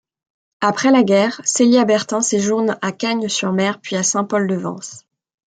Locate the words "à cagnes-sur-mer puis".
2.81-3.97